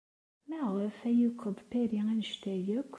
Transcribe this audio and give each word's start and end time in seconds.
Maɣef 0.49 0.95
ay 1.09 1.15
yukeḍ 1.19 1.57
Paris 1.69 1.99
anect-a 2.11 2.55
akk? 2.77 2.89